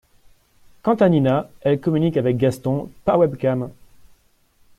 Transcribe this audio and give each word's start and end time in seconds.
Quant 0.81 0.95
à 0.95 1.09
Nina, 1.09 1.47
elle 1.61 1.79
communique 1.79 2.17
avec 2.17 2.37
Gaston 2.37 2.89
par 3.05 3.19
webcam. 3.19 3.69